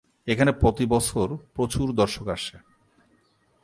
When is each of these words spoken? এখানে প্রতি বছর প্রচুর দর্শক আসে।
এখানে 0.27 0.51
প্রতি 0.51 0.85
বছর 0.85 1.27
প্রচুর 1.55 1.87
দর্শক 1.95 2.27
আসে। 2.27 2.57